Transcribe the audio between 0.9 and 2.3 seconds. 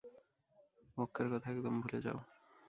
মক্কার কথা একদম ভুলে যাও।